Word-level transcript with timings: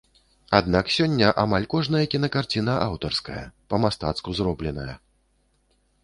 Аднак 0.59 0.85
сёння 0.93 1.27
амаль 1.43 1.67
кожная 1.73 2.01
кінакарціна 2.13 2.73
аўтарская, 2.85 3.43
па-мастацку 3.73 4.29
зробленая. 4.39 4.95